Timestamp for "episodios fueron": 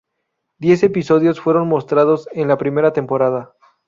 0.81-1.67